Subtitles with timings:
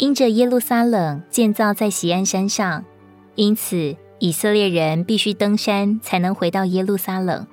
[0.00, 2.86] 因着耶路撒冷建造在锡安山上，
[3.34, 7.46] 因此以色列人必须登山才能回到耶路撒冷。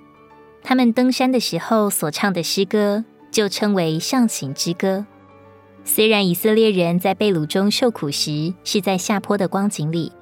[0.63, 5.05] 他们登山的时候所唱的诗歌，就称为上行之歌。
[5.83, 10.14] 虽然以色列人在被掳中受苦时是在下坡的光景里，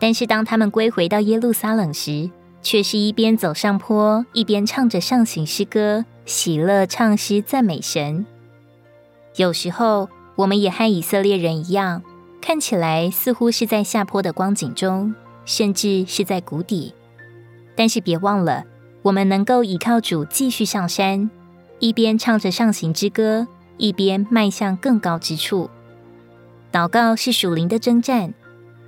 [0.00, 2.28] 但是当他们归回到耶路撒冷时，
[2.62, 8.26] 却是一边走上坡，一边唱着上行诗歌，喜乐唱诗赞美神。
[9.36, 10.08] 有时候，
[10.40, 12.02] 我们也和以色列人一样，
[12.40, 16.94] 看起来似乎是在下坡的光景中，甚至是在谷底。
[17.76, 18.64] 但是别忘了，
[19.02, 21.30] 我们能够依靠主继续上山，
[21.78, 25.68] 一边唱着上行之歌，一边迈向更高之处。
[26.72, 28.32] 祷告是属灵的征战，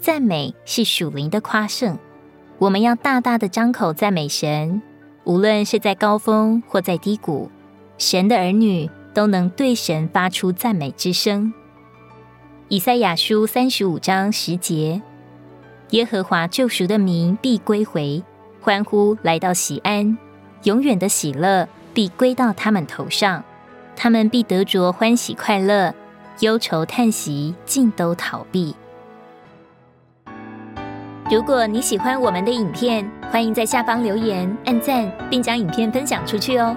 [0.00, 1.98] 赞美是属灵的夸胜。
[2.56, 4.80] 我们要大大的张口赞美神，
[5.24, 7.50] 无论是在高峰或在低谷，
[7.98, 11.52] 神的儿女都能对神发出赞美之声。
[12.68, 15.02] 以赛亚书三十五章十节：
[15.90, 18.22] 耶和华救赎的民必归回，
[18.60, 20.16] 欢呼来到喜安，
[20.62, 23.44] 永远的喜乐必归到他们头上，
[23.94, 25.94] 他们必得着欢喜快乐，
[26.40, 28.74] 忧愁叹息尽都逃避。
[31.30, 36.76] 如果你喜欢我们的影片，欢迎在下方留言、按赞，并将影片分享出去哦。